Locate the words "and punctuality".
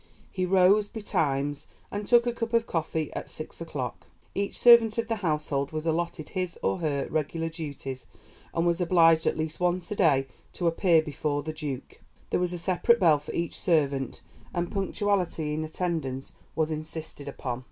14.55-15.53